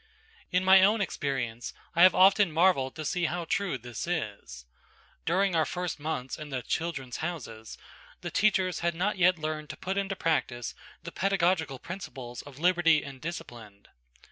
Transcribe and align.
In 0.51 0.65
my 0.65 0.81
own 0.81 0.99
experience 0.99 1.73
I 1.95 2.01
have 2.01 2.15
often 2.15 2.51
marvelled 2.51 2.95
to 2.95 3.05
see 3.05 3.25
how 3.25 3.45
true 3.45 3.77
this 3.77 4.07
is. 4.07 4.65
During 5.27 5.55
our 5.55 5.63
first 5.63 5.99
months 5.99 6.39
in 6.39 6.49
the 6.49 6.63
"Children's 6.63 7.17
Houses," 7.17 7.77
the 8.21 8.31
teachers 8.31 8.79
had 8.79 8.95
not 8.95 9.19
yet 9.19 9.37
learned 9.37 9.69
to 9.69 9.77
put 9.77 9.99
into 9.99 10.15
practice 10.15 10.73
the 11.03 11.11
pedagogical 11.11 11.77
principles 11.77 12.41
of 12.41 12.57
liberty 12.57 13.03
and 13.03 13.21
discipline. 13.21 13.85